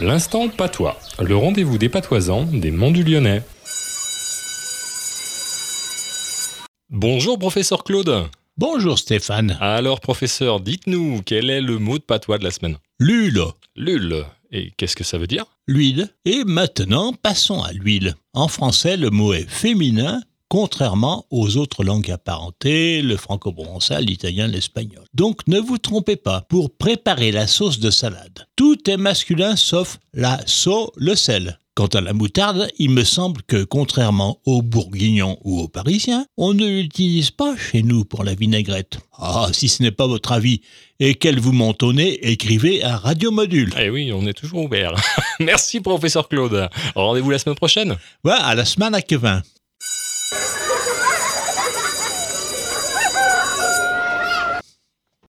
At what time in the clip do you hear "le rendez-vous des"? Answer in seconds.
1.20-1.88